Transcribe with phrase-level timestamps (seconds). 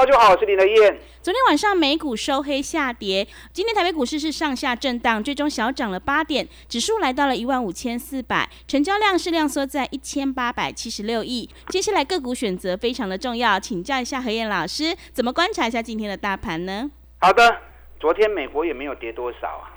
[0.00, 0.98] 大家好，我是林德燕。
[1.20, 11.46] 昨天晚上美股收黑下跌，今天台北股市是上下震荡，最终小涨了八点，指数来到了一万五千四百，成交量是量缩在一千八百七十六亿。
[11.68, 16.90] 接下来个股选择非常的重要，请教一下何燕老师，怎么观察一下今天的大盘呢？
[17.18, 17.58] 好的，
[18.00, 19.76] 昨天美国也没有跌多少啊，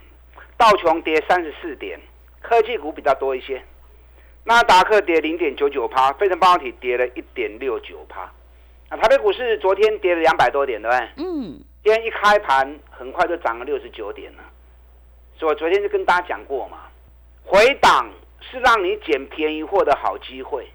[0.56, 2.00] 道琼跌三十四点，
[2.42, 3.62] 科技股比较多一些，
[4.46, 8.32] 纳达克跌零点九九趴，费城半导体跌了一点六九趴。
[9.02, 11.10] 台北股市昨天跌了两百多点，对不对？
[11.18, 11.60] 嗯。
[11.84, 14.44] 今天一开盘，很快就涨了六十九点了。
[15.38, 16.78] 所以我昨天就跟大家讲过嘛，
[17.44, 20.68] 回档是让你捡便宜货的好机会。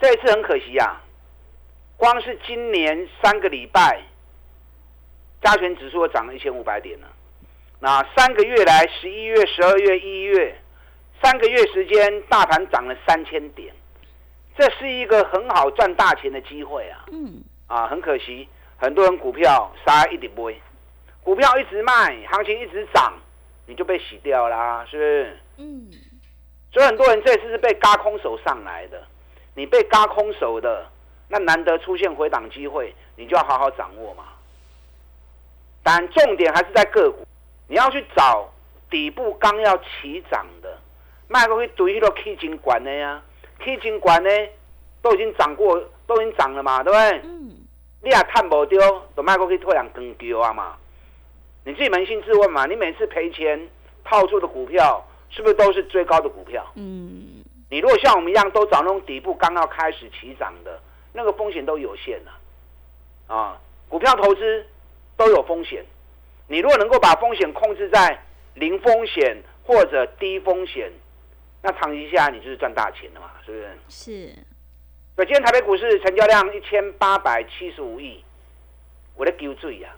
[0.00, 1.00] 这一次很可惜呀，
[1.96, 4.02] 光是今年三个礼拜，
[5.42, 7.08] 加权指数涨了一千五百点了。
[7.80, 10.56] 那三个月来，十一月、十二月、一月，
[11.22, 13.74] 三个月时间，大盘涨了三千点。
[14.56, 17.04] 这是一个很好赚大钱的机会啊！
[17.10, 20.60] 嗯，啊，很可惜，很多人股票杀一点不会，
[21.24, 23.12] 股票一直卖，行情一直涨，
[23.66, 25.38] 你就被洗掉啦，是不是？
[25.56, 25.90] 嗯，
[26.72, 29.02] 所以很多人这次是被嘎空手上来的，
[29.54, 30.86] 你被嘎空手的，
[31.28, 34.24] 那难得出现回档机会，你就要好好掌握嘛。
[35.82, 37.26] 但重点还是在个股，
[37.66, 38.48] 你要去找
[38.88, 40.78] 底部刚要起涨的，
[41.26, 43.20] 卖过去堆到 K 金管的呀。
[43.64, 44.28] K 金管呢，
[45.00, 47.20] 都已经涨过，都已经涨了嘛，对不对？
[47.24, 47.56] 嗯。
[48.02, 48.78] 你也探不丢，
[49.14, 50.76] 都卖过去退两根丢啊嘛。
[51.64, 53.58] 你自己扪心自问嘛，你每次赔钱
[54.04, 56.62] 套住的股票，是不是都是最高的股票？
[56.74, 57.42] 嗯。
[57.70, 60.78] 你如果像我们一样，都找那种底部刚要开始起涨的，
[61.14, 63.34] 那个风险都有限了。
[63.34, 64.66] 啊，股票投资
[65.16, 65.82] 都有风险。
[66.46, 68.22] 你如果能够把风险控制在
[68.52, 70.92] 零风险或者低风险。
[71.66, 74.28] 那长期下你就是赚大钱的嘛，是不是？
[74.28, 74.34] 是。
[75.16, 78.22] 对，今天台北股市成交量一千八百七十五亿，
[79.16, 79.88] 我的丢醉呀！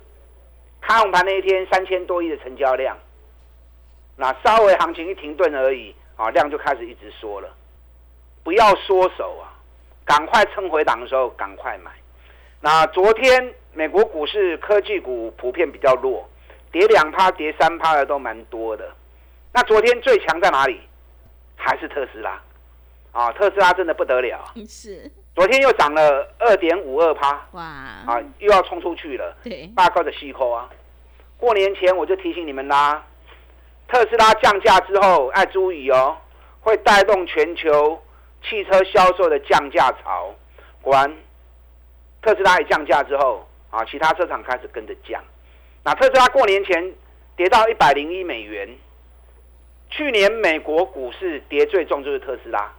[0.80, 2.96] 开红盘那一天三千多亿的成交量，
[4.14, 7.52] 那稍微行情一停顿而已啊，量就开始一直缩了。
[8.44, 9.50] 不要缩手啊，
[10.04, 11.90] 赶快撑回档的时候赶快买。
[12.60, 16.28] 那昨天美国股市科技股普遍比较弱，
[16.70, 18.88] 跌两趴、跌三趴的都蛮多的。
[19.52, 20.80] 那昨天最强在哪里？
[21.66, 22.40] 还是特斯拉，
[23.10, 30.70] 啊，特斯拉真的不得了，是，昨天又涨了二点五二趴，哇，啊，又要冲出去了，对，大高的吸扣啊！
[31.36, 33.04] 过年前我就提醒你们啦，
[33.88, 36.16] 特斯拉降价之后，爱注意哦，
[36.60, 38.00] 会带动全球
[38.48, 40.32] 汽车销售的降价潮。
[40.80, 41.12] 果然，
[42.22, 45.20] 特斯拉一降价之后，啊，其他车厂开始跟着降。
[45.82, 46.94] 那特斯拉过年前
[47.34, 48.68] 跌到一百零一美元。
[49.96, 52.70] 去年美国股市跌最重就是特斯拉，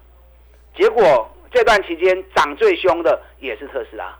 [0.75, 4.15] 结果这段期间涨最凶的也是特斯拉，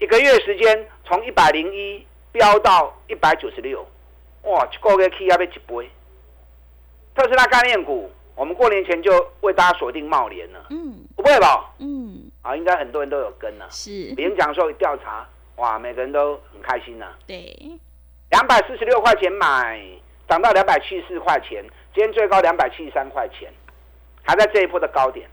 [0.00, 3.86] 一个月时间从一百零一飙到一百九十六，
[4.42, 5.88] 哇，一个月起要被几倍。
[7.14, 9.12] 特斯拉概念股，我们过年前就
[9.42, 11.72] 为大家锁定茂联了，嗯，不会吧？
[11.78, 15.24] 嗯，啊，应该很多人都有跟了，是，别人讲说调查，
[15.54, 17.06] 哇，每个人都很开心呢。
[17.28, 17.56] 对，
[18.30, 19.80] 两百四十六块钱买，
[20.34, 21.64] 涨到两百七十四块钱。
[21.94, 23.52] 今天最高两百七十三块钱，
[24.24, 25.30] 还在这一波的高点。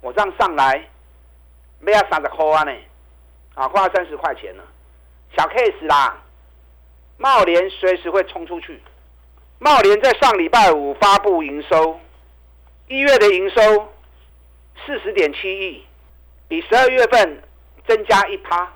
[0.00, 0.84] 我这样上来，
[1.78, 2.72] 没要三十块啊呢，
[3.54, 4.64] 啊，花三十块钱了。
[5.36, 6.20] 小 case 啦，
[7.16, 8.82] 茂联随时会冲出去。
[9.60, 12.00] 茂联在上礼拜五发布营收，
[12.88, 13.92] 一月的营收
[14.84, 15.86] 四十点七亿，
[16.48, 17.40] 比十二月份
[17.86, 18.68] 增加一趴，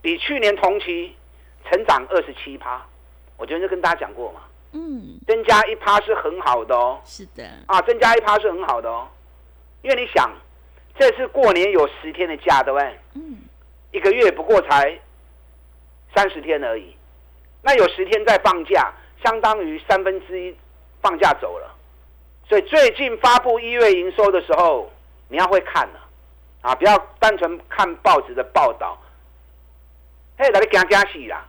[0.00, 1.14] 比去年同期
[1.68, 2.86] 成长二十七趴。
[3.36, 4.40] 我昨天就跟大家讲过嘛。
[4.72, 7.00] 嗯，增加一趴是很好的哦。
[7.04, 7.44] 是的。
[7.66, 9.06] 啊，增加一趴是很好的哦，
[9.82, 10.30] 因为你想，
[10.98, 12.98] 这次过年有十天的假，对不对？
[13.14, 13.38] 嗯。
[13.92, 14.98] 一个月不过才
[16.16, 16.96] 三十天而已，
[17.62, 18.92] 那有十天在放假，
[19.22, 20.56] 相当于三分之一
[21.00, 21.72] 放假走了。
[22.48, 24.90] 所以最近发布一月营收的时候，
[25.28, 26.00] 你要会看了
[26.62, 28.98] 啊，不要单纯看报纸的报道。
[30.36, 31.46] 嘿，来你惊惊死啦！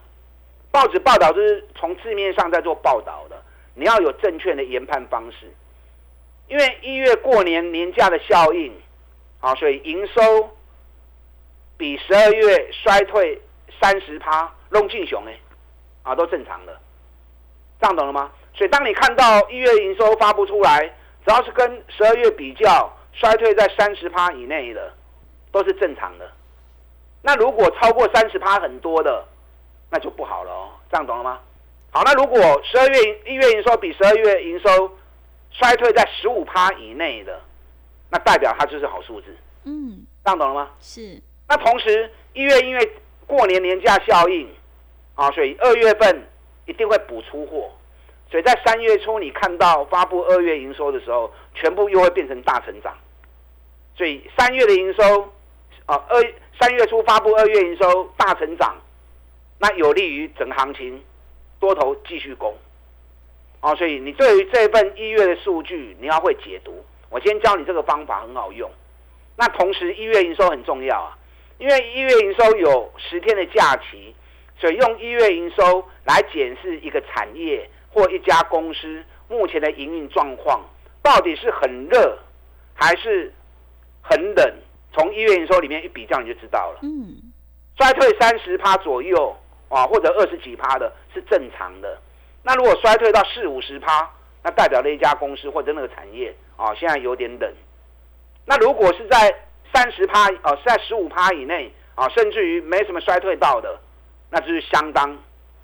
[0.76, 3.42] 报纸报道就是从字面上在做报道的，
[3.76, 5.50] 你要有正确的研判方式。
[6.50, 8.76] 因为一月过年年假的效应，
[9.40, 10.50] 啊，所以营收
[11.78, 13.42] 比十二月衰退
[13.80, 15.40] 三十趴，龙进雄哎，
[16.04, 16.78] 啊，都正常的，
[17.80, 18.30] 这样懂了吗？
[18.54, 20.82] 所以当你看到一月营收发布出来，
[21.26, 24.94] 只要是跟十二月比较衰退在三十趴以内的，
[25.54, 26.30] 都是正常的。
[27.22, 29.26] 那如果超过三十趴很多的，
[29.96, 31.40] 那就不好了哦，这样懂了吗？
[31.90, 34.92] 好，那如果十二月一月营收比十二月营收
[35.52, 37.40] 衰退在十五趴以内的，
[38.10, 39.28] 那代表它就是好数字。
[39.64, 40.70] 嗯，这样懂了吗？
[40.82, 41.22] 是。
[41.48, 42.92] 那同时一月因为
[43.26, 44.54] 过年年假效应
[45.16, 46.28] 啊，所以二月份
[46.66, 47.72] 一定会补出货，
[48.30, 52.94] 所以在三月初你看到发布二月营收的时候，全部又会变成大成长。
[53.96, 55.22] 所以三月的营收
[55.86, 56.22] 啊，二
[56.60, 58.76] 三月初发布二月营收大成长，
[59.66, 61.02] 那有利于整行情。
[61.58, 62.54] 多头继续攻，
[63.62, 66.86] 啊，所以你对于这份一月的数据，你要会解读。
[67.10, 68.70] 我今天教你这个方法很好用。
[69.36, 71.18] 那同时一月营收很重要啊，
[71.58, 74.14] 因为一月营收有十天的假期，
[74.60, 80.62] 所以用一月营收来检视一个产业或一家公司目前的营运状况，
[81.02, 82.20] 到底是很热
[82.76, 83.34] 还是
[84.04, 84.54] 很冷？
[84.94, 86.80] 从一月营收里面一比较，你就知道了。
[86.84, 87.16] 嗯，
[87.78, 89.36] 衰退三十趴左右。
[89.70, 91.98] 啊，或者二十几趴的是正常的。
[92.44, 94.10] 那如果衰退到四五十趴，
[94.44, 97.52] 那代表了一家公司或者那个产业啊，现在有点冷。
[98.46, 99.36] 那如果是在
[99.74, 103.80] 三十趴哦，是在十五趴以内啊，甚至于没什么衰退到的，
[104.30, 105.18] 那就是相当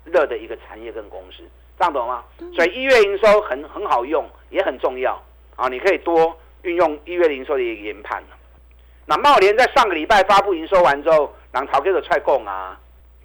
[0.04, 1.44] 热的一个产业跟公司，
[1.78, 2.24] 这样懂吗？
[2.56, 5.22] 所以一月营收很很好用，也很重要
[5.54, 8.20] 啊，你可以多运用一月营收的一个研判。
[9.06, 12.78] 那茂联在上个礼拜发布营收完之后，让陶哥的踹供啊。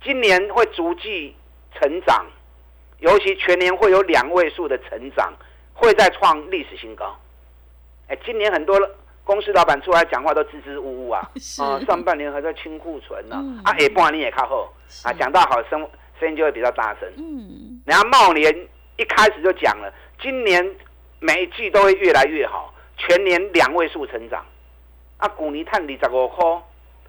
[0.04, 1.36] 今年会逐季
[1.74, 2.26] 成长，
[3.00, 5.34] 尤其全年会有两位数的成长，
[5.74, 7.16] 会再创历史新高。
[8.08, 8.80] 哎，今年很多
[9.24, 11.30] 公司老板出来讲话都支支吾吾啊，
[11.60, 13.36] 啊，上半年还在清库存呢，
[13.66, 14.72] 啊，下半年也靠后
[15.04, 15.88] 啊，讲到好声
[16.20, 17.12] 声音就会比较大声。
[17.18, 20.76] 嗯，然后茂联一开始就讲了，今年
[21.20, 24.46] 每一季都会越来越好，全年两位数成长。
[25.18, 26.46] 啊，古尼探二十五块。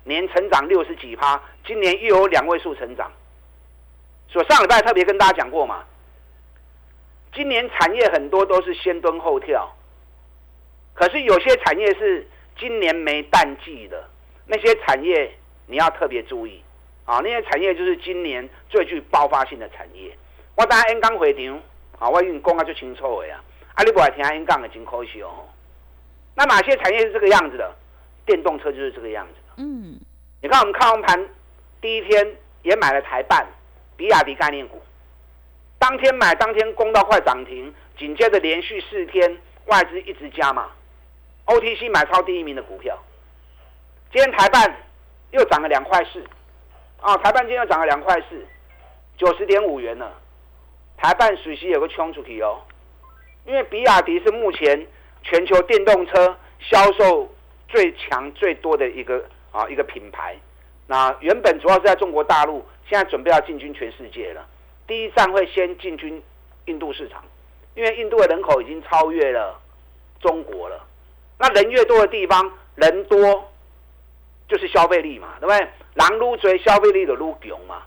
[0.04, 3.10] 年成长六十几趴，今年又有两位数成长。
[4.28, 5.84] 所上礼拜特别跟大家讲过嘛，
[7.32, 9.74] 今年产业很多都是先蹲后跳，
[10.94, 12.26] 可是有些产业是
[12.58, 14.08] 今年没淡季的，
[14.46, 15.32] 那些产业
[15.66, 16.62] 你要特别注意
[17.04, 17.20] 啊！
[17.22, 20.16] 那些产业就是今年最具爆发性的产业。
[20.56, 21.62] 我等下 N 刚回场
[21.98, 23.40] 啊，我跟你讲啊，就清楚的呀。
[23.74, 25.48] 啊，你不来听 N 刚的真可惜哦。
[26.34, 27.74] 那哪些产业是这个样子的？
[28.26, 29.34] 电动车就是这个样子。
[29.60, 29.98] 嗯，
[30.40, 31.28] 你看我们看完盘
[31.80, 33.44] 第一天也买了台办、
[33.96, 34.80] 比亚迪概念股，
[35.80, 40.70] 当天买当天攻到快涨停，紧接着连续四天外资一直加嘛
[41.46, 42.96] ，OTC 买超第一名的股票，
[44.12, 44.76] 今天台办
[45.32, 46.24] 又涨了两块四，
[47.00, 48.46] 啊，台办今天又涨了两块四，
[49.16, 50.14] 九十点五元了，
[50.96, 52.62] 台办水息有个冲出去哦，
[53.44, 54.86] 因为比亚迪是目前
[55.24, 57.28] 全球电动车销售
[57.66, 59.28] 最强最多的一个。
[59.50, 60.36] 啊，一个品牌，
[60.86, 64.46] 那原本主要是在中国大陆，现在准备要进军全世界了。
[64.86, 66.22] 第一站会先进军
[66.66, 67.22] 印度市场，
[67.74, 69.60] 因为印度的人口已经超越了
[70.20, 70.84] 中国了。
[71.38, 73.52] 那人越多的地方，人多
[74.48, 75.68] 就是消费力嘛，对不对？
[75.94, 77.82] 狼撸追消费力的撸囧嘛。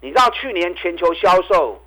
[0.00, 1.80] 你知道去年全球销售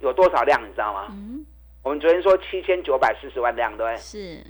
[0.00, 0.62] 有多少量？
[0.62, 1.06] 你知道吗？
[1.10, 1.44] 嗯。
[1.82, 3.96] 我们昨天说七千九百四十万辆，对不对？
[3.98, 4.42] 是。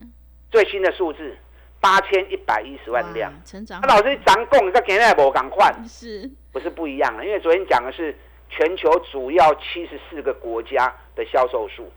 [0.51, 1.37] 最新的数字。
[1.85, 3.79] 八千一百一十万辆，成长。
[3.83, 7.23] 那老师涨供在给那波赶快，是，不是不一样了？
[7.23, 11.93] 因为昨天讲的是全球主要七十四个国家的销售数，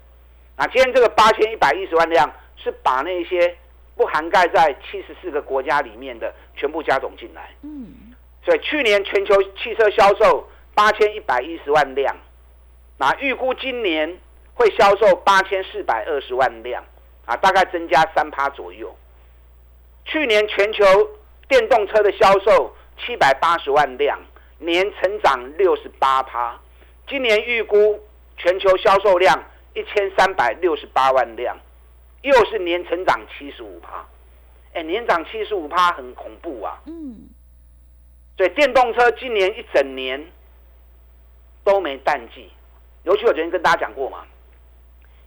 [0.57, 3.55] 那今天这个八千一百一十万辆是把那些
[3.95, 7.51] 不涵盖在七十四个国家里面的全部加总进来。
[7.61, 8.13] 嗯，
[8.43, 12.13] 所以去年全球汽车销售八千一百一十万辆，
[12.97, 14.17] 那预估今年
[14.53, 16.83] 会销售八千四百二十万辆，
[17.25, 18.93] 啊，大概增加三趴左右。
[20.07, 20.85] 去年全球
[21.49, 24.17] 电动车的销售七百八十万辆，
[24.57, 26.57] 年成长六十八趴。
[27.09, 27.99] 今年预估
[28.37, 29.37] 全球销售量
[29.73, 31.57] 一千三百六十八万辆，
[32.21, 34.05] 又是年成长七十五趴。
[34.73, 36.81] 哎，年涨七十五趴很恐怖啊。
[36.85, 37.27] 嗯。
[38.37, 40.25] 所以电动车今年一整年
[41.65, 42.49] 都没淡季，
[43.03, 44.23] 尤其我昨天跟大家讲过嘛，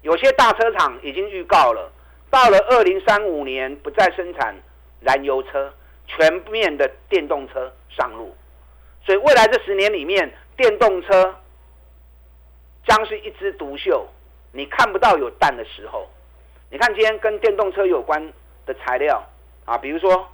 [0.00, 1.92] 有些大车厂已经预告了，
[2.30, 4.56] 到了二零三五年不再生产。
[5.00, 5.73] 燃油车
[6.07, 8.35] 全面的电动车上路，
[9.04, 11.35] 所以未来这十年里面，电动车
[12.87, 14.07] 将是一枝独秀，
[14.52, 16.09] 你看不到有蛋的时候。
[16.73, 18.33] 你看今天跟电动车有关
[18.64, 19.21] 的材料
[19.64, 20.28] 啊，比如说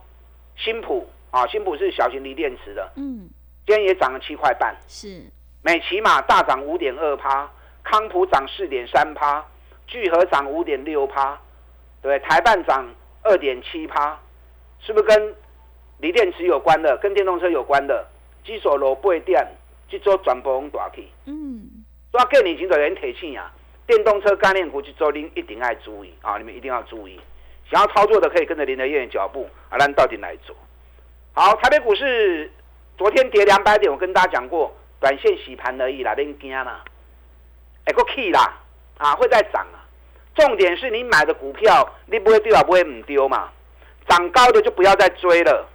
[0.54, 3.30] 新普啊，新普是小型锂电池的，嗯，
[3.66, 4.76] 今天也涨了七块半。
[4.86, 5.22] 是，
[5.62, 7.50] 美骑马大涨五点二趴，
[7.82, 9.42] 康普涨四点三趴，
[9.86, 11.40] 聚合涨五点六趴，
[12.02, 12.86] 对，台半涨
[13.22, 14.20] 二点七趴，
[14.86, 15.34] 是不是跟
[15.98, 18.06] 锂电池有关的，跟电动车有关的？
[18.44, 19.44] 基础落八点，
[19.88, 21.04] 这周全部往大去。
[21.24, 23.52] 嗯，所以过年前就人提醒啊，
[23.88, 27.20] 电动车概念股这周您一定要注意啊，你们一定要注意。
[27.68, 30.54] 想要操作的可以跟着林德燕的脚步啊，咱到底来做。
[31.32, 32.48] 好，台北股市
[32.96, 36.84] 昨天跌两百点，我跟大家讲过，短线洗盘而已啦，恁惊啦，
[37.86, 38.60] 哎个 key 啦，
[38.98, 39.82] 啊会再涨啊。
[40.36, 43.50] 重点是你买的股票，你不会丢啊，不会唔丢嘛。
[44.08, 45.68] 涨高的就不要再追了，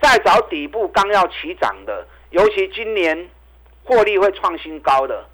[0.00, 3.28] 再找底部刚要起涨的，尤其今年
[3.84, 5.26] 获利会创新高的，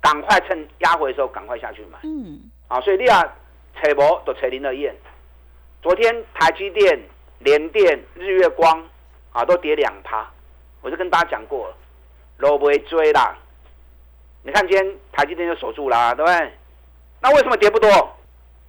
[0.00, 1.98] 赶快趁压回的时候赶快下去买。
[2.02, 3.22] 嗯，啊，所以你啊，
[3.80, 4.94] 扯博都扯林的燕。
[5.82, 7.00] 昨天台积电、
[7.40, 8.88] 联电、日月光
[9.32, 10.30] 啊都跌两趴，
[10.80, 11.74] 我就跟大家讲过了，
[12.38, 13.36] 都不会追啦。
[14.42, 16.52] 你看今天台积电就守住啦，对不对？
[17.20, 17.88] 那为什么跌不多？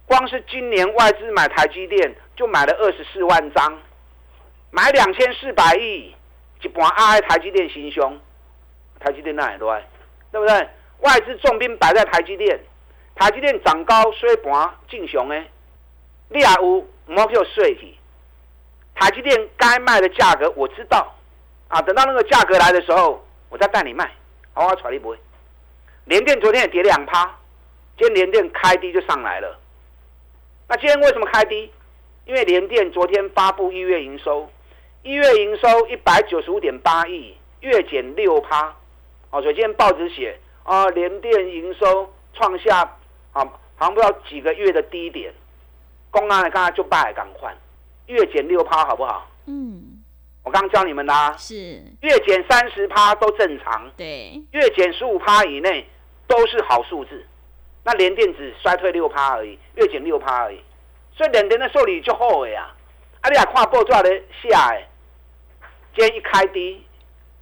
[0.06, 3.80] 光是今年外资买台积电就买了二十四万张，
[4.70, 6.14] 买两千四百亿，
[6.62, 8.20] 一盘爱台积电行凶，
[9.00, 9.84] 台积电那也对，
[10.30, 10.68] 对不对？
[11.00, 12.58] 外资重兵摆在台积电，
[13.14, 15.50] 台积电涨高衰盘进雄诶，
[16.28, 16.62] 你也有
[17.06, 17.94] 唔好叫税去。
[18.94, 21.14] 台积电该卖的价格我知道，
[21.68, 24.10] 啊，等到那个价格来的时候，我再带你卖，
[24.52, 25.18] 好，我传你不会。
[26.04, 27.24] 联电昨天也跌两趴，
[27.98, 29.58] 今天联电开低就上来了。
[30.74, 31.70] 那今天为什么开低？
[32.26, 34.50] 因为联电昨天发布一月营收，
[35.04, 38.74] 一月营收一百九十五点八亿，月减六趴。
[39.30, 42.80] 哦，所以今天报纸写啊，联电营收创下
[43.30, 43.44] 啊，
[43.76, 45.32] 好像不知道几个月的低点。
[46.10, 47.56] 公安的刚才就败赶快，
[48.06, 49.30] 月减六趴好不好？
[49.46, 50.02] 嗯，
[50.42, 51.54] 我刚刚教你们啦、是，
[52.00, 55.86] 月减三十趴都正常，对，月减十五趴以内
[56.26, 57.24] 都是好数字。
[57.84, 60.60] 那连电子衰退六趴而已，月减六趴而已，
[61.14, 62.70] 所以联电的受理就好的呀。
[63.20, 64.82] 啊，你也看报纸咧写的，
[65.94, 66.84] 今天一开低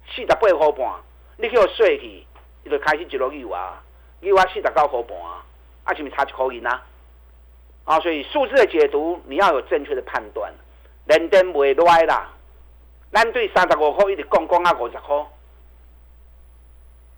[0.07, 1.01] 四十八块半，
[1.37, 2.25] 你去互税去，
[2.65, 3.81] 伊就开始一路有啊，
[4.19, 5.45] 有啊四十九块半啊，
[5.85, 6.83] 啊是毋是差一块银啊？
[7.85, 10.53] 啊，所以数字的解读你要有正确的判断，
[11.05, 12.29] 联电袂赖啦。
[13.11, 15.25] 咱对三十五块一直讲讲啊五十块，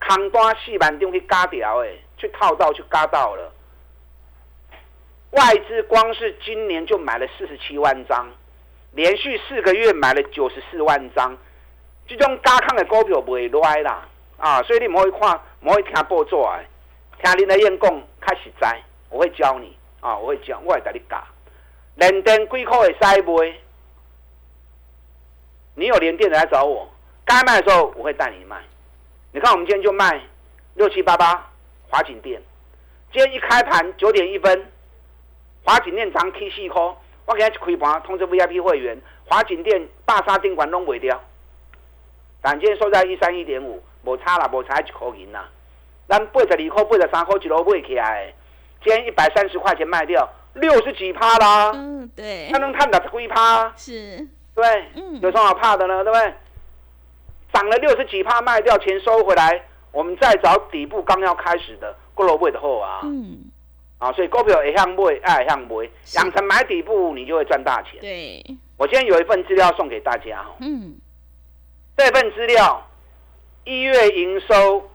[0.08, 3.52] 空单四万张去加掉的，去套到去嘎到了。
[5.32, 8.26] 外资光是今年就买了四十七万张，
[8.92, 11.38] 连续四个月买了九十四万张，
[12.08, 14.08] 这种加康的股票不会赖啦，
[14.38, 16.66] 啊，所以你唔可以看，唔可以听报纸的，
[17.22, 17.92] 听林德燕讲
[18.22, 21.22] 较实在，我会教你啊，我会教，我会带你教。
[21.96, 23.54] 连电几块会使卖？
[25.74, 26.90] 你有连电的来找我，
[27.26, 28.64] 该卖的时候我会带你卖。
[29.34, 30.22] 你看我们今天就卖
[30.76, 31.52] 六七八八
[31.90, 32.42] 华景店，
[33.12, 34.66] 今天一开盘九点一分，
[35.64, 36.82] 华景店涨 K 四块，
[37.26, 41.22] 我给他开盘通知 VIP 会员，华景店大沙定管拢袂掉，
[42.42, 45.50] 但今天收在一三一点五，无差啦，无差一块银啦。
[46.08, 48.34] 咱八十二块、八十三块一路买起来，
[48.84, 53.74] 今天一百三十块钱卖掉，六十几趴啦，嗯，对他，能探到十几趴？
[53.76, 54.64] 是，对？
[54.96, 56.04] 嗯有什么好怕的呢？
[56.04, 56.34] 对不对？
[57.52, 59.66] 涨了六十几趴卖掉，钱收回来，
[59.96, 63.46] 我们再找底部刚要开始的过了位的后啊，嗯，
[63.98, 66.18] 啊，所以股票也向买，爱向买，是。
[66.18, 68.02] 养成买底部，你就会赚大钱。
[68.02, 68.44] 对，
[68.78, 70.98] 我今天有一份资料送给大家哦，嗯，
[71.96, 72.86] 这份资料
[73.64, 74.90] 一月营收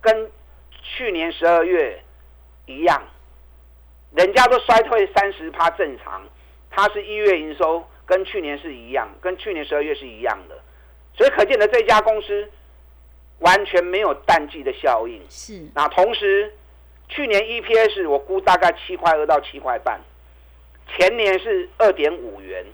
[0.00, 0.28] 跟
[0.82, 2.02] 去年十二月
[2.66, 3.00] 一样，
[4.12, 6.20] 人家都衰退三十趴正常，
[6.68, 10.58] 它是一月营收跟去年是一样，跟去年十二月是一样的，
[11.14, 12.50] 所以可见的这家公司
[13.40, 15.20] 完全没有淡季的效应。
[15.28, 16.52] 是，那同时，
[17.08, 20.00] 去年 EPS 我估大概七块二到七块半，
[20.88, 22.64] 前年是二点五元，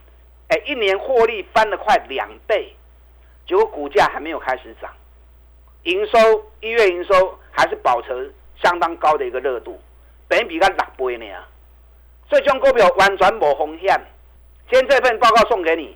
[0.48, 2.74] 哎，一年获利翻了快两倍，
[3.46, 4.90] 结果股价还没有开始涨，
[5.82, 6.18] 营收
[6.60, 9.80] 一月营收还是保持相当高的一个热度，
[10.28, 11.26] 本比个六倍呢，
[12.28, 14.00] 所以这种股票完全无风险。
[14.70, 15.94] 今天这份报告送给你，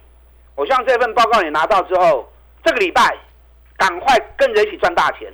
[0.54, 2.30] 我希望这份报告你拿到之后，
[2.62, 3.16] 这个礼拜
[3.76, 5.32] 赶快跟着一起赚大钱。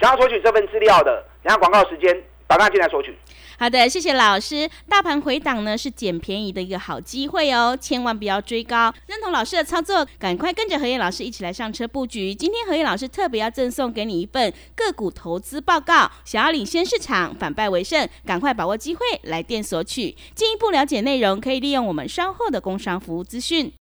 [0.00, 2.14] 想要索取这份资料的，等下广告时间
[2.46, 3.16] 打电话进来索取。
[3.58, 4.70] 好的，谢谢老师。
[4.88, 8.94] 大盘回档呢是捡便宜的一个好机会哦，千万不要追高。
[9.08, 12.32] 认同老师的操作，赶快跟着何燕老师一起来上车布局。
[12.32, 20.16] 今天何燕老师特别要赠送给你一份个股投资报告，想要领先市场，反败为胜，赶快把握机会来电索取。
[20.36, 23.72] 进一步了解内容，可以利用我们稍后的工商服务资讯。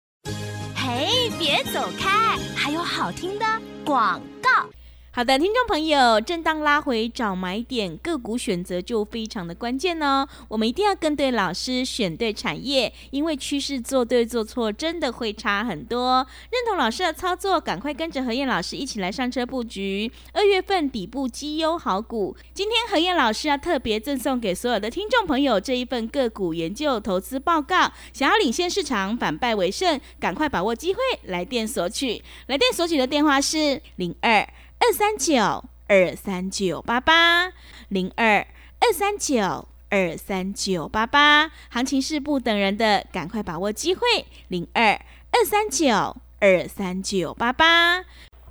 [0.74, 3.44] 嘿，别走开，还有好听的
[3.86, 4.68] 广告。
[5.16, 10.28] 好的，听众朋友，震荡拉回找买点，个股选择就非常的关键哦。
[10.46, 16.16] 我们一定要跟对老师，选对产业，因为趋势做对做错真的会差很多。
[16.50, 20.12] 认同老师的操作，赶快跟着何燕老师一起来上车布局。
[20.34, 27.90] 二月份底部绩优好股，今天何燕老师要特别赠送给所有的听众朋友这一份个股研究投资报告。
[28.12, 32.22] 想要领先市场，反败为胜，赶快把握机会，来电索取。
[32.48, 34.46] 来电索取的电话是零二。
[34.78, 37.52] 二三九二三九八八
[37.88, 38.46] 零二
[38.80, 44.02] 二三九二三九八八，行情是不等人的，赶快把握机会。
[44.48, 44.92] 零二
[45.32, 48.04] 二三九二三九八八，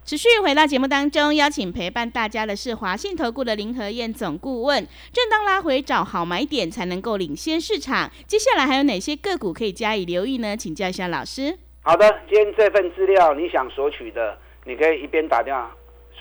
[0.03, 4.85] 持续回到节目当中，邀请陪伴大家的是华信投顾的林和燕总顾问。
[5.13, 8.11] 正当拉回找好买点，才能够领先市场。
[8.27, 10.57] 接下来还有哪些个股可以加以留意呢？
[10.57, 11.57] 请教一下老师。
[11.81, 15.71] 好的，今天这份资料你想索取的，你可以一边打电话。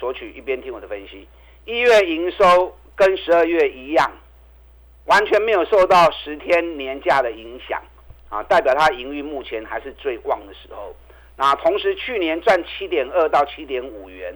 [0.04, 1.26] 索取一边听我的分析，
[1.64, 4.12] 一月营收跟十二月一样，
[5.06, 7.82] 完全没有受到十天年假的影响
[8.28, 10.94] 啊，代表它营运目前还是最旺的时候。
[11.38, 14.34] 那同时去年赚七点二到七点五元，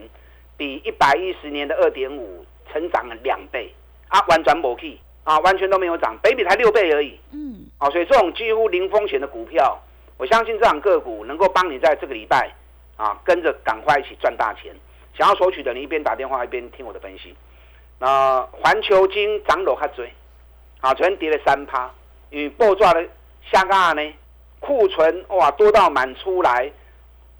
[0.56, 3.70] 比一百一十年的二点五成长了两倍
[4.08, 7.20] 啊，完全没去啊，完全都没有涨，北比才六倍而已。
[7.32, 9.78] 嗯，啊，所以这种几乎零风险的股票，
[10.16, 12.50] 我相信这档个股能够帮你在这个礼拜
[12.96, 14.74] 啊，跟着赶快一起赚大钱。
[15.18, 17.34] 想要索取的，你一边打电话一边听我的分析。
[17.98, 20.08] 那环球金涨落较追，
[20.80, 21.90] 啊，昨天跌了三趴，
[22.30, 23.04] 因为爆炸的
[23.50, 24.12] 下架呢，
[24.60, 26.70] 库存哇多到满出来，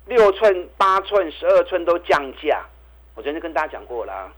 [0.07, 2.67] 六寸、八寸、十二寸都降价。
[3.15, 4.33] 我昨天跟大家讲过了，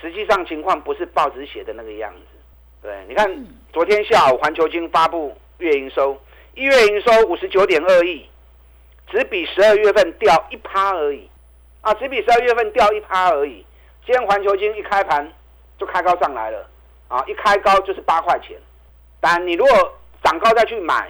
[0.00, 2.20] 实际上情况不是报纸写的那个样子。
[2.82, 3.32] 对，你看
[3.72, 6.20] 昨天下午环球金发布月营收，
[6.54, 8.26] 一月营收五十九点二亿，
[9.08, 11.30] 只比十二月份掉一趴而已。
[11.82, 13.64] 啊，只比十二月份掉一趴而已。
[14.06, 15.30] 今天环球金一开盘
[15.78, 16.66] 就开高上来了，
[17.08, 18.56] 啊，一开高就是八块钱。
[19.20, 19.92] 但你如果
[20.22, 21.08] 涨高再去买，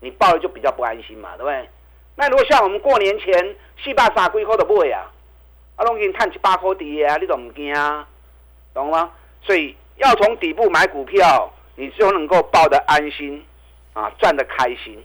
[0.00, 1.68] 你报的就比较不安心嘛，对不对？
[2.14, 5.10] 那如果像我们过年前四百三几块的买啊，
[5.76, 8.06] 啊，拢给你探七八块底啊，你都唔惊啊，
[8.72, 9.10] 懂吗？
[9.42, 13.44] 所以要从底部买股票，你就能够报的安心，
[13.92, 15.04] 啊，赚的开心。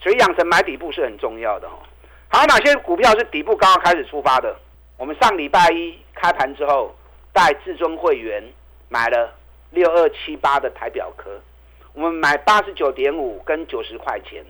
[0.00, 1.72] 所以养成买底部是很重要的哦。
[2.30, 4.54] 好，哪些股票是底部刚刚开始出发的？
[4.98, 6.94] 我们上礼拜一开盘之后，
[7.32, 8.42] 带至尊会员
[8.90, 9.32] 买了
[9.70, 11.40] 六二七八的台表科，
[11.94, 14.44] 我们买八十九点五跟九十块钱。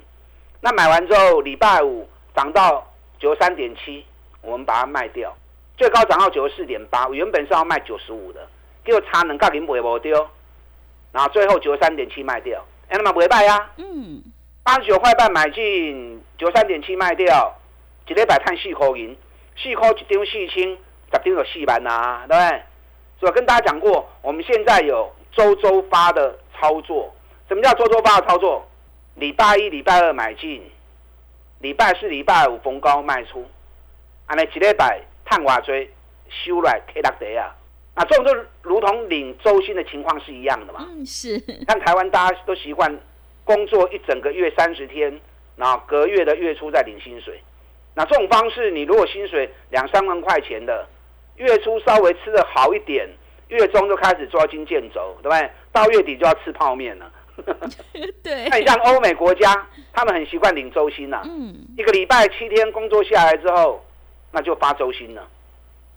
[0.60, 2.84] 那买完之后，礼拜五涨到
[3.20, 4.04] 九十三点七，
[4.42, 5.32] 我们把它卖掉，
[5.76, 8.44] 最高涨到九十四点八，原本是要卖九十五的，
[8.82, 10.28] 给我差能够给买不丢，
[11.12, 13.70] 然后最后九十三点七卖掉，哎，那么不会卖呀？
[13.76, 14.20] 嗯，
[14.64, 17.54] 八十九块半买进，九十三点七卖掉。
[18.08, 19.16] 一礼拜赚四块银，
[19.56, 20.78] 四块一张四千，十
[21.12, 22.62] 张有四万呐，对不对？
[23.20, 27.14] 所以跟大家讲过，我们现在有周周发的操作。
[27.48, 28.66] 什么叫周周发的操作？
[29.16, 30.62] 礼拜一、礼拜二买进，
[31.58, 33.44] 礼拜四、礼拜五逢高卖出。
[34.26, 35.90] 安尼一礼拜探瓦追
[36.28, 37.54] 收来 K 六地啊！
[37.94, 40.86] 啊，这种就如同领周薪的情况是一样的嘛。
[40.88, 41.36] 嗯，是。
[41.66, 42.96] 像台湾大家都习惯
[43.44, 45.20] 工作一整个月三十天，
[45.56, 47.42] 然后隔月的月初再领薪水。
[47.98, 50.86] 那这种方式，你如果薪水两三万块钱的，
[51.34, 53.08] 月初稍微吃的好一点，
[53.48, 55.50] 月中就开始捉襟见肘，对不对？
[55.72, 57.10] 到月底就要吃泡面了。
[58.22, 58.48] 对。
[58.50, 61.22] 那你像欧美国家，他们很习惯领周薪呐。
[61.24, 61.52] 嗯。
[61.76, 63.84] 一个礼拜七天工作下来之后，
[64.30, 65.26] 那就发周薪了。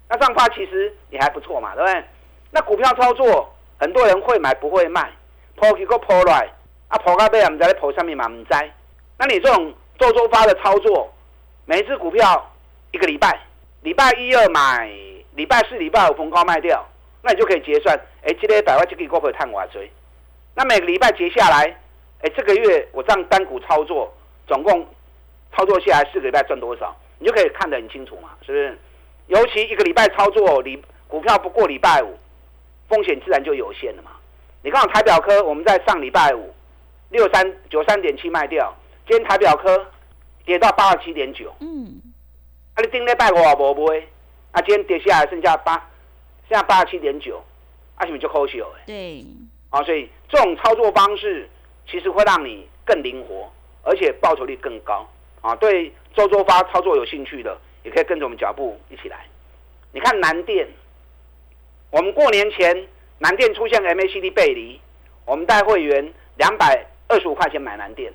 [0.09, 2.03] 那这样发其实也还不错嘛，对不对？
[2.49, 5.11] 那股票操作，很多人会买不会卖，
[5.55, 6.51] 抛起个抛来，
[6.87, 8.49] 啊抛到尾啊，唔知咧抛上面嘛唔知。
[9.19, 11.07] 那你这种周周发的操作？
[11.71, 12.51] 每一只股票
[12.91, 13.39] 一个礼拜，
[13.83, 14.91] 礼拜一二买，
[15.35, 16.85] 礼拜四、礼拜五逢高卖掉，
[17.21, 17.97] 那你就可以结算。
[18.23, 19.89] 哎，今天百万就可以股票探我追。
[20.53, 21.73] 那每个礼拜结下来，
[22.23, 24.13] 哎，这个月我这样单股操作，
[24.47, 24.85] 总共
[25.55, 28.77] 操作下来四个礼拜赚多少，你就可以看得很清楚嘛，是不是？
[29.27, 32.19] 尤其一个礼拜操作，礼股票不过礼拜五，
[32.89, 34.11] 风险自然就有限了嘛。
[34.61, 36.53] 你看我台表科，我们在上礼拜五
[37.11, 38.75] 六三九三点七卖掉，
[39.07, 39.85] 今天台表科。
[40.45, 42.01] 跌到八十七点九，嗯，
[42.73, 43.97] 啊，你顶礼拜五也无买，
[44.51, 45.73] 啊，今天跌下来剩下八，
[46.49, 47.41] 剩下八十七点九，
[47.95, 48.67] 啊，是不是就可惜了？
[48.85, 49.25] 对，
[49.69, 51.49] 啊，所以这种操作方式
[51.89, 53.51] 其实会让你更灵活，
[53.83, 55.07] 而且报酬率更高
[55.41, 55.55] 啊。
[55.55, 59.25] 对周周发操作有兴趣的，也可以跟着我们脚步一起来。
[59.93, 60.67] 你看南电，
[61.89, 62.87] 我们过年前
[63.19, 64.79] 南电出现 MACD 背离，
[65.25, 68.11] 我们带会员两百二十五块钱买南电，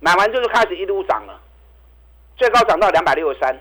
[0.00, 1.40] 买完之后开始一路涨了，
[2.42, 3.56] 最高涨到两百六十三。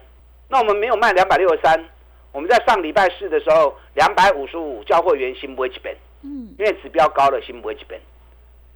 [0.50, 1.86] 那我们没有卖两百六十三，
[2.32, 8.00] 我们在上礼拜四的时候两百五十五交会员新不会基本，嗯，因为指标高了新不会基本，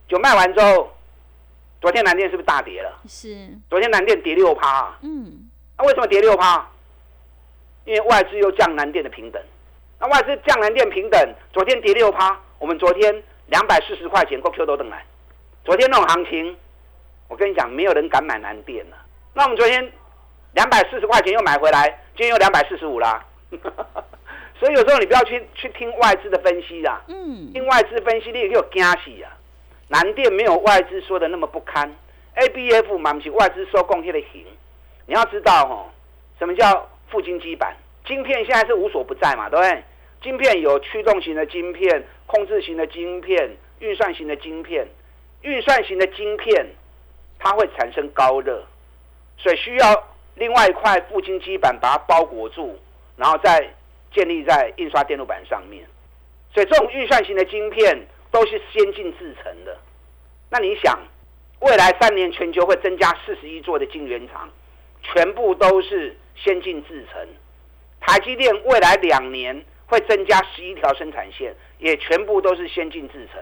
[0.07, 0.95] 就卖完之后，
[1.81, 3.01] 昨天南电是不是大跌了？
[3.07, 6.69] 是，昨天南电跌六趴，嗯，那为什么跌六趴？
[7.85, 9.41] 因为外资又降南电的平等，
[9.99, 15.03] 那外资降南电平等，昨天跌六趴，我们昨天两百四十块钱够 Q 都等来，
[15.63, 16.55] 昨天那种行情，
[17.27, 18.97] 我跟你讲，没有人敢买南电了。
[19.35, 19.91] 那我们昨天
[20.53, 23.23] 两百四十块钱又买回来，今天又两百四十五啦。
[24.57, 29.29] 所以有时候你不要去去听外资的分析啦，嗯，听外资分析你也有惊喜啊。
[29.89, 31.93] 南电没有外资说的那么不堪
[32.35, 34.45] ，A B F 满不起外资收贡献的行。
[35.05, 35.91] 你要知道哦，
[36.39, 36.89] 什么叫？
[37.07, 39.83] 富晶基板晶片现在是无所不在嘛，对不对？
[40.23, 44.87] 晶片有驱动型的晶片、控制型的晶片、运算型的晶片。
[45.43, 46.65] 运算型的晶片
[47.37, 48.65] 它会产生高热，
[49.37, 50.03] 所以需要
[50.35, 52.79] 另外一块富晶基板把它包裹住，
[53.17, 53.73] 然后再
[54.13, 55.85] 建立在印刷电路板上面。
[56.53, 59.77] 所以这种运算型的晶片都是先进制成的。
[60.49, 60.99] 那你想，
[61.59, 64.49] 未来三年全球会增加四十一座的晶圆厂，
[65.01, 66.15] 全部都是。
[66.37, 67.25] 先进制程，
[68.01, 73.41] 台积电未来两年会增加十一条生产线，也全部都是先进制程，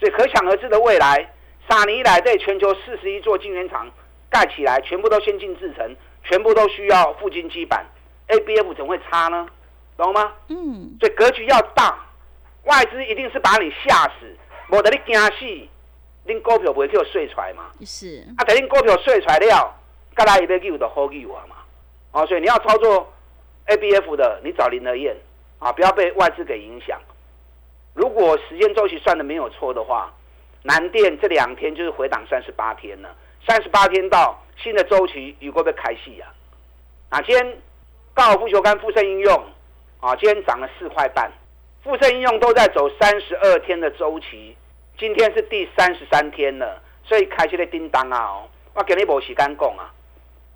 [0.00, 1.30] 所以可想而知的未来，
[1.68, 3.92] 沙尼来对全球四十一座晶圆厂
[4.32, 7.84] 盖起来，全部都先进制成，全部都需要富晶基板
[8.28, 9.46] ，ABF 怎么会差呢？
[9.96, 10.32] 懂吗？
[10.48, 10.96] 嗯。
[10.98, 11.96] 所以格局要大，
[12.64, 14.34] 外资一定是把你吓死，
[14.70, 15.68] 无得你惊死，
[16.26, 17.70] 恁股票不会叫碎出来嘛？
[17.84, 18.26] 是。
[18.38, 19.74] 啊，等恁股票碎出来了，
[20.16, 21.56] 再来一杯酒就好给我嘛。
[22.12, 23.12] 啊，所以你要操作
[23.66, 25.14] A B F 的，你找林德燕
[25.58, 26.98] 啊，不要被外资给影响。
[27.94, 30.10] 如果时间周期算的没有错的话，
[30.62, 33.14] 南电这两天就是回档三十八天了，
[33.46, 36.32] 三十八天到新的周期有会不会开戏啊？
[37.10, 37.56] 啊，今天
[38.14, 39.44] 高尔夫球杆富盛应用
[40.00, 41.30] 啊，今天涨了四块半，
[41.82, 44.56] 富盛应用都在走三十二天的周期，
[44.98, 48.18] 今天是第三十三天了，所以开始的叮当啊！
[48.18, 49.92] 哦，我给你无时间讲啊，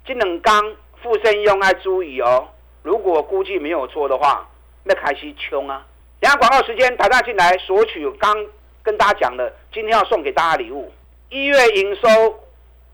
[0.04, 0.76] 这两刚。
[1.02, 2.48] 富盛用要注意哦，
[2.82, 4.48] 如果估计没有错的话，
[4.82, 5.86] 那开始冲啊！
[6.18, 8.34] 等下广告时间，台大进来索取刚
[8.82, 10.90] 跟大家讲的，今天要送给大家礼物。
[11.28, 12.40] 一月营收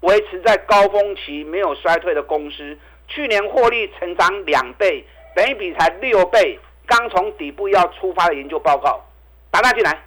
[0.03, 9.01] 维持在高峰期，没有衰退的公司，去年获利成长两倍，每一比才六倍，刚从底部要出发的研究报告，
[9.51, 9.99] 打大进来。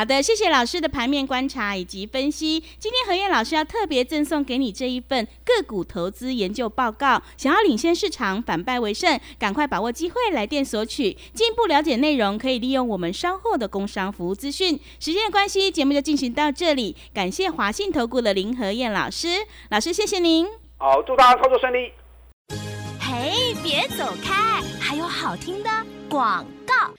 [0.00, 2.58] 好的，谢谢老师的盘面观察以及分析。
[2.78, 11.14] 今天何燕老师要特别赠送给你这一份个股投资研究报告，想要领先市场，反败为胜，赶快把握机会来电索取。
[11.34, 14.80] 进一步了解内容，可以利用我们稍后的工商服务资讯。
[14.98, 16.96] 时间的关系，节目就进行到这里。
[17.12, 19.28] 感谢华信投顾的林何燕老师，
[19.68, 20.46] 老师谢谢您。
[20.78, 21.92] 好，祝大家操作顺利。
[22.98, 25.68] 嘿，别走开，还有好听的
[26.08, 26.90] 广告。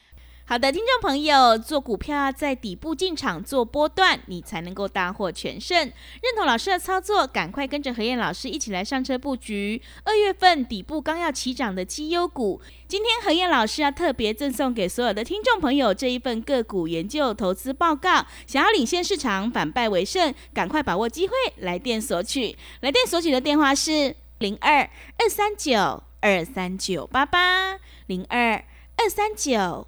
[0.51, 5.77] 好的，听众朋友，做股票要在底部进场做波段，你才能够大获全胜。
[5.77, 9.81] 认同老师的操作，赶快跟着何燕老师一起来上车布局。
[10.03, 18.25] 二月份底部刚要起涨的绩优股，今天何燕老师要特别赠送给所有的听众朋友这一份个股研究投资报告。
[18.45, 22.57] 想要领先市场，反败为胜，赶快把握机会，来电索取。
[22.81, 24.81] 来电索取的电话是零二
[25.17, 28.61] 二三九二三九八八零二
[28.97, 29.87] 二三九。